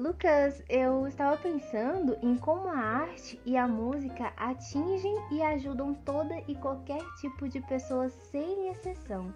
Lucas, 0.00 0.62
eu 0.66 1.06
estava 1.06 1.36
pensando 1.36 2.16
em 2.22 2.34
como 2.34 2.68
a 2.68 2.78
arte 2.78 3.38
e 3.44 3.54
a 3.54 3.68
música 3.68 4.32
atingem 4.34 5.14
e 5.30 5.42
ajudam 5.42 5.92
toda 5.92 6.42
e 6.48 6.54
qualquer 6.54 7.02
tipo 7.20 7.46
de 7.46 7.60
pessoa 7.60 8.08
sem 8.08 8.70
exceção, 8.70 9.34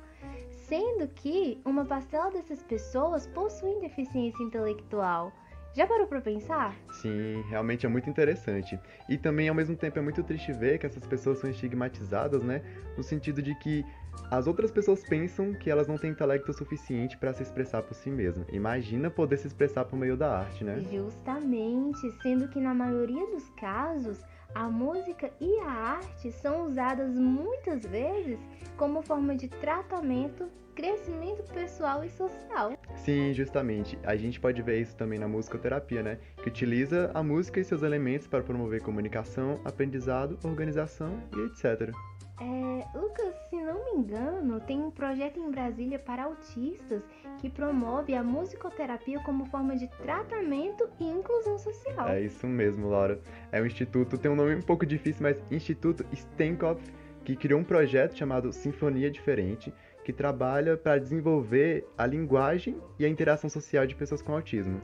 sendo 0.67 1.07
que 1.09 1.61
uma 1.67 1.85
parcela 1.85 2.31
dessas 2.31 2.63
pessoas 2.63 3.27
possuem 3.27 3.79
deficiência 3.81 4.43
intelectual. 4.43 5.31
Já 5.75 5.89
parou 5.89 6.07
para 6.07 6.21
pensar? 6.21 6.73
Sim, 6.93 7.43
realmente 7.49 7.85
é 7.85 7.89
muito 7.89 8.09
interessante. 8.09 8.79
E 9.09 9.19
também, 9.19 9.49
ao 9.49 9.55
mesmo 9.55 9.75
tempo, 9.75 9.99
é 9.99 10.03
muito 10.03 10.23
triste 10.23 10.53
ver 10.53 10.79
que 10.79 10.87
essas 10.87 11.05
pessoas 11.05 11.39
são 11.39 11.51
estigmatizadas, 11.51 12.45
né? 12.45 12.63
No 12.97 13.03
sentido 13.03 13.43
de 13.43 13.57
que 13.57 13.85
as 14.31 14.47
outras 14.47 14.71
pessoas 14.71 15.03
pensam 15.03 15.53
que 15.53 15.69
elas 15.69 15.89
não 15.89 15.99
têm 15.99 16.13
intelecto 16.13 16.53
suficiente 16.53 17.17
para 17.19 17.33
se 17.35 17.43
expressar 17.43 17.83
por 17.83 17.95
si 17.95 18.09
mesmas. 18.09 18.47
Imagina 18.53 19.11
poder 19.11 19.37
se 19.37 19.49
expressar 19.49 19.85
por 19.85 19.97
meio 19.97 20.17
da 20.17 20.39
arte, 20.39 20.63
né? 20.63 20.81
Justamente, 20.93 22.09
sendo 22.23 22.47
que 22.47 22.61
na 22.61 22.73
maioria 22.73 23.27
dos 23.27 23.49
casos, 23.51 24.25
a 24.55 24.69
música 24.69 25.31
e 25.41 25.59
a 25.61 25.71
arte 25.71 26.31
são 26.31 26.67
usadas 26.67 27.15
muitas 27.17 27.85
vezes 27.85 28.39
como 28.77 29.03
forma 29.03 29.35
de 29.35 29.49
tratamento 29.49 30.49
crescimento 30.75 31.45
pessoal 31.53 32.05
e 32.05 32.11
social. 32.11 32.73
Sim, 32.97 33.33
justamente. 33.33 33.99
A 34.03 34.17
gente 34.17 34.41
pode 34.41 34.61
ver 34.61 34.81
isso 34.81 34.97
também 34.97 35.19
na 35.19 35.29
musicoterapia, 35.29 36.03
né? 36.03 36.19
Que 36.43 36.49
utiliza 36.49 37.11
a 37.15 37.23
música 37.23 37.61
e 37.61 37.65
seus 37.65 37.83
elementos 37.83 38.27
para 38.27 38.43
promover 38.43 38.83
comunicação, 38.83 39.61
aprendizado, 39.65 40.39
organização 40.43 41.23
e 41.37 41.41
etc. 41.47 41.95
É, 42.41 42.99
Lucas, 42.99 43.35
se 43.49 43.64
me 43.95 44.03
engano, 44.03 44.61
tem 44.61 44.81
um 44.81 44.91
projeto 44.91 45.39
em 45.39 45.51
Brasília 45.51 45.99
para 45.99 46.25
autistas 46.25 47.03
que 47.39 47.49
promove 47.49 48.15
a 48.15 48.23
musicoterapia 48.23 49.21
como 49.21 49.47
forma 49.47 49.77
de 49.77 49.89
tratamento 49.89 50.89
e 50.99 51.05
inclusão 51.05 51.59
social. 51.59 52.09
É 52.09 52.21
isso 52.21 52.47
mesmo, 52.47 52.89
Laura. 52.89 53.21
É 53.53 53.61
um 53.61 53.67
instituto, 53.67 54.19
tem 54.19 54.31
um 54.31 54.37
nome 54.37 54.55
um 54.57 54.63
pouco 54.63 54.85
difícil, 54.85 55.23
mas 55.23 55.43
Instituto 55.51 56.05
Stenkopf, 56.15 56.83
que 57.25 57.37
criou 57.37 57.61
um 57.61 57.65
projeto 57.65 58.17
chamado 58.17 58.53
Sinfonia 58.53 59.11
Diferente, 59.11 59.73
que 60.05 60.13
trabalha 60.13 60.77
para 60.77 60.99
desenvolver 60.99 61.87
a 61.97 62.07
linguagem 62.07 62.77
e 62.99 63.05
a 63.05 63.09
interação 63.09 63.49
social 63.49 63.87
de 63.87 63.95
pessoas 63.95 64.21
com 64.21 64.33
autismo. 64.35 64.81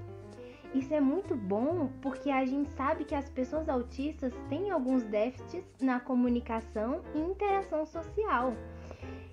Isso 0.72 0.94
é 0.94 1.00
muito 1.00 1.34
bom 1.34 1.90
porque 2.00 2.30
a 2.30 2.44
gente 2.44 2.70
sabe 2.70 3.04
que 3.04 3.14
as 3.14 3.28
pessoas 3.28 3.68
autistas 3.68 4.32
têm 4.48 4.70
alguns 4.70 5.02
déficits 5.02 5.64
na 5.80 5.98
comunicação 5.98 7.02
e 7.12 7.18
interação 7.18 7.84
social. 7.84 8.54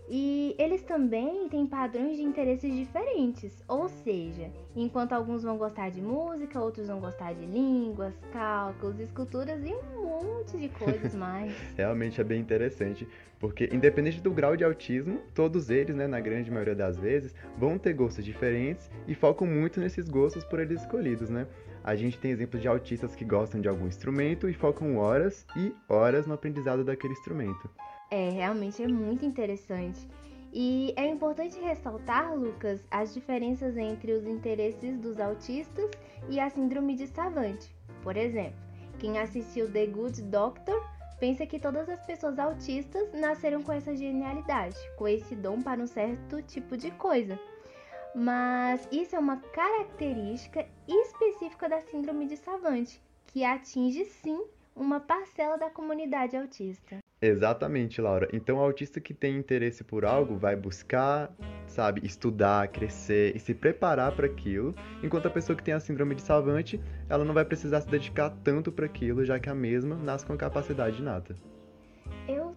E 0.09 0.55
eles 0.57 0.81
também 0.83 1.49
têm 1.49 1.67
padrões 1.67 2.15
de 2.15 2.23
interesses 2.23 2.73
diferentes, 2.73 3.61
ou 3.67 3.89
seja, 3.89 4.49
enquanto 4.73 5.11
alguns 5.11 5.43
vão 5.43 5.57
gostar 5.57 5.89
de 5.89 6.01
música, 6.01 6.61
outros 6.61 6.87
vão 6.87 7.01
gostar 7.01 7.33
de 7.33 7.45
línguas, 7.45 8.13
cálculos, 8.31 8.99
esculturas 9.01 9.61
e 9.65 9.73
um 9.73 10.05
monte 10.05 10.57
de 10.57 10.69
coisas 10.69 11.13
mais. 11.15 11.51
Realmente 11.75 12.21
é 12.21 12.23
bem 12.23 12.39
interessante, 12.39 13.05
porque 13.37 13.69
independente 13.69 14.21
do 14.21 14.31
grau 14.31 14.55
de 14.55 14.63
autismo, 14.63 15.19
todos 15.35 15.69
eles, 15.69 15.93
né, 15.93 16.07
na 16.07 16.21
grande 16.21 16.49
maioria 16.49 16.75
das 16.75 16.97
vezes, 16.97 17.35
vão 17.57 17.77
ter 17.77 17.91
gostos 17.91 18.23
diferentes 18.23 18.89
e 19.09 19.13
focam 19.13 19.45
muito 19.45 19.81
nesses 19.81 20.07
gostos 20.07 20.45
por 20.45 20.61
eles 20.61 20.81
escolhidos, 20.81 21.29
né? 21.29 21.47
A 21.83 21.95
gente 21.95 22.17
tem 22.17 22.31
exemplos 22.31 22.61
de 22.61 22.67
autistas 22.67 23.13
que 23.13 23.25
gostam 23.25 23.59
de 23.59 23.67
algum 23.67 23.87
instrumento 23.87 24.47
e 24.47 24.53
focam 24.53 24.97
horas 24.97 25.45
e 25.55 25.73
horas 25.87 26.25
no 26.25 26.33
aprendizado 26.33 26.83
daquele 26.83 27.13
instrumento. 27.13 27.69
É, 28.09 28.29
realmente 28.29 28.81
é 28.81 28.87
muito 28.87 29.25
interessante. 29.25 30.07
E 30.53 30.93
é 30.95 31.05
importante 31.05 31.59
ressaltar, 31.59 32.33
Lucas, 32.33 32.81
as 32.89 33.13
diferenças 33.13 33.75
entre 33.75 34.13
os 34.13 34.25
interesses 34.25 34.97
dos 34.97 35.19
autistas 35.19 35.91
e 36.29 36.39
a 36.39 36.49
síndrome 36.49 36.95
de 36.95 37.05
Savant. 37.07 37.61
Por 38.01 38.15
exemplo, 38.15 38.57
quem 38.97 39.19
assistiu 39.19 39.71
The 39.71 39.85
Good 39.87 40.21
Doctor 40.23 40.81
pensa 41.19 41.45
que 41.45 41.59
todas 41.59 41.89
as 41.89 42.03
pessoas 42.05 42.39
autistas 42.39 43.11
nasceram 43.13 43.61
com 43.61 43.73
essa 43.73 43.95
genialidade, 43.95 44.77
com 44.95 45.07
esse 45.07 45.35
dom 45.35 45.61
para 45.61 45.81
um 45.81 45.87
certo 45.87 46.41
tipo 46.41 46.77
de 46.77 46.91
coisa. 46.91 47.37
Mas 48.15 48.87
isso 48.91 49.15
é 49.15 49.19
uma 49.19 49.37
característica 49.37 50.65
específica 50.87 51.67
da 51.67 51.81
síndrome 51.81 52.25
de 52.25 52.37
Savant, 52.37 52.89
que 53.27 53.43
atinge 53.43 54.05
sim 54.05 54.41
uma 54.75 54.99
parcela 54.99 55.57
da 55.57 55.69
comunidade 55.69 56.37
autista. 56.37 56.99
Exatamente, 57.19 57.99
Laura. 57.99 58.27
Então, 58.31 58.57
o 58.57 58.61
autista 58.61 58.99
que 58.99 59.13
tem 59.13 59.37
interesse 59.37 59.83
por 59.83 60.05
algo 60.05 60.37
vai 60.37 60.55
buscar, 60.55 61.33
sabe, 61.65 62.05
estudar, 62.05 62.67
crescer 62.67 63.35
e 63.35 63.39
se 63.39 63.55
preparar 63.55 64.11
para 64.11 64.27
aquilo, 64.27 64.75
enquanto 65.01 65.25
a 65.25 65.31
pessoa 65.31 65.55
que 65.55 65.63
tem 65.63 65.73
a 65.73 65.79
síndrome 65.79 66.13
de 66.13 66.21
Savante, 66.21 66.79
ela 67.09 67.25
não 67.25 67.33
vai 67.33 67.43
precisar 67.43 67.81
se 67.81 67.89
dedicar 67.89 68.29
tanto 68.43 68.71
para 68.71 68.85
aquilo, 68.85 69.25
já 69.25 69.39
que 69.39 69.49
a 69.49 69.55
mesma 69.55 69.95
nasce 69.95 70.25
com 70.25 70.33
a 70.33 70.37
capacidade 70.37 71.01
nata. 71.01 71.35
Eu 72.27 72.55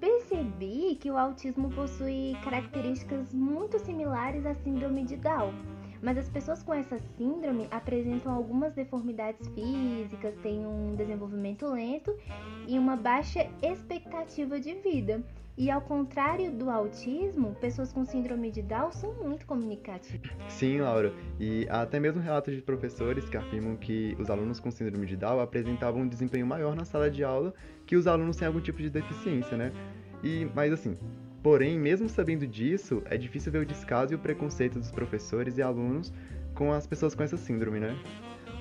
percebi 0.00 0.96
que 0.96 1.10
o 1.10 1.18
autismo 1.18 1.70
possui 1.70 2.34
características 2.42 3.34
muito 3.34 3.78
similares 3.78 4.46
à 4.46 4.54
síndrome 4.54 5.04
de 5.04 5.16
Down. 5.16 5.52
Mas 6.02 6.16
as 6.18 6.28
pessoas 6.28 6.62
com 6.62 6.72
essa 6.72 6.98
síndrome 7.16 7.66
apresentam 7.70 8.32
algumas 8.32 8.72
deformidades 8.72 9.46
físicas, 9.48 10.34
têm 10.42 10.66
um 10.66 10.94
desenvolvimento 10.94 11.66
lento 11.66 12.14
e 12.66 12.78
uma 12.78 12.96
baixa 12.96 13.46
expectativa 13.62 14.60
de 14.60 14.74
vida. 14.74 15.22
E 15.60 15.72
ao 15.72 15.80
contrário 15.80 16.52
do 16.52 16.70
autismo, 16.70 17.52
pessoas 17.60 17.92
com 17.92 18.04
síndrome 18.04 18.48
de 18.48 18.62
Down 18.62 18.92
são 18.92 19.12
muito 19.14 19.44
comunicativas. 19.44 20.30
Sim, 20.48 20.78
Laura. 20.80 21.12
E 21.40 21.66
há 21.68 21.82
até 21.82 21.98
mesmo 21.98 22.22
relatos 22.22 22.54
de 22.54 22.62
professores 22.62 23.28
que 23.28 23.36
afirmam 23.36 23.74
que 23.74 24.16
os 24.20 24.30
alunos 24.30 24.60
com 24.60 24.70
síndrome 24.70 25.04
de 25.04 25.16
Down 25.16 25.40
apresentavam 25.40 26.02
um 26.02 26.08
desempenho 26.08 26.46
maior 26.46 26.76
na 26.76 26.84
sala 26.84 27.10
de 27.10 27.24
aula 27.24 27.52
que 27.84 27.96
os 27.96 28.06
alunos 28.06 28.36
sem 28.36 28.46
algum 28.46 28.60
tipo 28.60 28.78
de 28.78 28.88
deficiência, 28.88 29.56
né? 29.56 29.72
E, 30.22 30.48
mas 30.54 30.72
assim, 30.72 30.96
Porém, 31.48 31.78
mesmo 31.78 32.10
sabendo 32.10 32.46
disso, 32.46 33.02
é 33.06 33.16
difícil 33.16 33.50
ver 33.50 33.60
o 33.60 33.64
descaso 33.64 34.12
e 34.12 34.16
o 34.16 34.18
preconceito 34.18 34.78
dos 34.78 34.90
professores 34.90 35.56
e 35.56 35.62
alunos 35.62 36.12
com 36.54 36.70
as 36.70 36.86
pessoas 36.86 37.14
com 37.14 37.22
essa 37.22 37.38
síndrome, 37.38 37.80
né? 37.80 37.96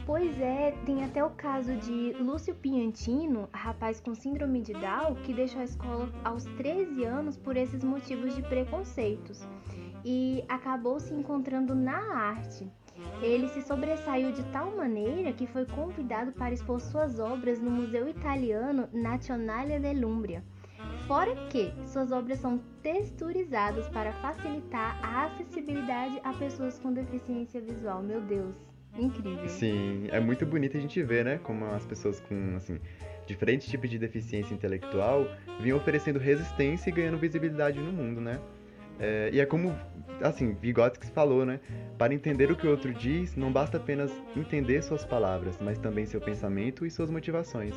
Pois 0.05 0.39
é, 0.39 0.71
tem 0.85 1.03
até 1.03 1.21
o 1.21 1.31
caso 1.31 1.75
de 1.75 2.13
Lúcio 2.13 2.55
Piantino, 2.55 3.49
rapaz 3.51 3.99
com 3.99 4.15
síndrome 4.15 4.61
de 4.61 4.71
Down, 4.71 5.15
que 5.15 5.33
deixou 5.33 5.59
a 5.59 5.65
escola 5.65 6.09
aos 6.23 6.45
13 6.45 7.03
anos 7.03 7.35
por 7.35 7.57
esses 7.57 7.83
motivos 7.83 8.33
de 8.33 8.41
preconceitos 8.41 9.45
e 10.05 10.45
acabou 10.47 10.97
se 10.97 11.13
encontrando 11.13 11.75
na 11.75 11.97
arte. 12.15 12.71
Ele 13.21 13.49
se 13.49 13.61
sobressaiu 13.63 14.31
de 14.31 14.43
tal 14.45 14.77
maneira 14.77 15.33
que 15.33 15.45
foi 15.45 15.65
convidado 15.65 16.31
para 16.31 16.53
expor 16.53 16.79
suas 16.79 17.19
obras 17.19 17.59
no 17.59 17.69
Museu 17.69 18.07
Italiano 18.07 18.87
Nazionale 18.93 19.77
dell'Umbria 19.77 20.41
Fora 21.07 21.34
que 21.50 21.72
suas 21.85 22.12
obras 22.12 22.38
são 22.38 22.59
texturizadas 22.84 23.88
para 23.88 24.12
facilitar 24.12 25.00
a 25.01 25.23
acessibilidade 25.28 26.19
a 26.22 26.34
pessoas 26.34 26.78
com 26.79 26.91
deficiência 26.91 27.62
visual. 27.62 28.03
Meu 28.03 28.19
Deus, 28.19 28.53
incrível. 28.97 29.47
Sim, 29.47 30.09
é 30.12 30.19
muito 30.19 30.45
bonito 30.45 30.75
a 30.75 30.81
gente 30.81 31.01
ver, 31.01 31.23
né, 31.23 31.40
como 31.41 31.63
as 31.68 31.85
pessoas 31.85 32.19
com, 32.19 32.56
assim, 32.57 32.78
diferentes 33.25 33.69
tipos 33.69 33.90
de 33.90 33.97
deficiência 33.97 34.53
intelectual 34.53 35.25
vinham 35.62 35.78
oferecendo 35.78 36.19
resistência 36.19 36.90
e 36.90 36.94
ganhando 36.94 37.18
visibilidade 37.18 37.79
no 37.79 37.94
mundo, 37.94 38.19
né? 38.19 38.41
É, 39.00 39.29
e 39.31 39.39
é 39.39 39.45
como, 39.45 39.74
assim, 40.22 40.56
Vygotsky 40.56 41.07
falou, 41.12 41.45
né? 41.45 41.62
Para 41.97 42.13
entender 42.13 42.51
o 42.51 42.56
que 42.56 42.68
o 42.68 42.69
outro 42.69 42.94
diz, 42.94 43.34
não 43.38 43.50
basta 43.50 43.78
apenas 43.78 44.12
entender 44.35 44.81
suas 44.81 45.06
palavras, 45.06 45.57
mas 45.62 45.77
também 45.77 46.06
seu 46.06 46.19
pensamento 46.19 46.86
e 46.86 46.92
suas 46.92 47.10
motivações. 47.10 47.74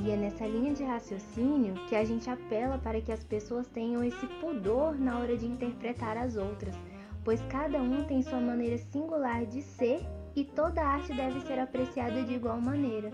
E 0.00 0.10
é 0.10 0.16
nessa 0.16 0.46
linha 0.46 0.72
de 0.72 0.82
raciocínio 0.82 1.74
que 1.88 1.94
a 1.94 2.04
gente 2.04 2.28
apela 2.30 2.78
para 2.78 3.00
que 3.00 3.12
as 3.12 3.22
pessoas 3.22 3.66
tenham 3.68 4.02
esse 4.02 4.26
pudor 4.40 4.98
na 4.98 5.18
hora 5.18 5.36
de 5.36 5.46
interpretar 5.46 6.16
as 6.16 6.36
outras, 6.36 6.74
pois 7.24 7.40
cada 7.42 7.80
um 7.80 8.04
tem 8.04 8.22
sua 8.22 8.40
maneira 8.40 8.78
singular 8.78 9.44
de 9.44 9.60
ser 9.62 10.00
e 10.34 10.44
toda 10.44 10.82
arte 10.82 11.12
deve 11.14 11.40
ser 11.40 11.58
apreciada 11.58 12.22
de 12.22 12.34
igual 12.34 12.60
maneira. 12.60 13.10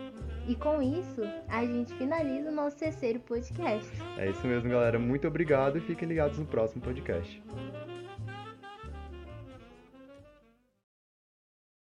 E 0.46 0.54
com 0.54 0.80
isso, 0.80 1.20
a 1.48 1.64
gente 1.64 1.92
finaliza 1.94 2.48
o 2.48 2.54
nosso 2.54 2.78
terceiro 2.78 3.20
podcast. 3.20 3.90
É 4.16 4.30
isso 4.30 4.46
mesmo, 4.46 4.70
galera. 4.70 4.98
Muito 4.98 5.26
obrigado 5.28 5.76
e 5.76 5.80
fiquem 5.80 6.08
ligados 6.08 6.38
no 6.38 6.46
próximo 6.46 6.80
podcast. 6.80 7.42